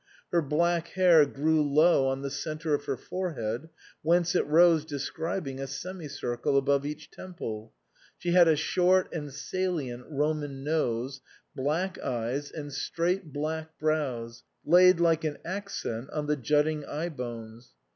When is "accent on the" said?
15.45-16.35